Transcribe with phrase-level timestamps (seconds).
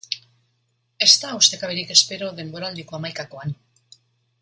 [1.07, 3.55] Ez da ustekaberik espero denboraldiko hamaikakoan.